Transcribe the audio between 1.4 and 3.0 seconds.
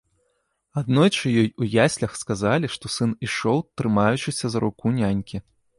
ёй у яслях сказалі, што